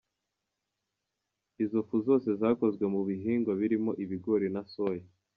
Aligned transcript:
Izo 1.63 1.79
fu 1.87 1.97
zose 2.07 2.27
zakozwe 2.41 2.85
mu 2.93 3.01
bihingwa 3.07 3.51
birimo 3.59 3.91
Ibigori 4.03 4.47
na 4.55 4.61
Soya. 4.73 5.05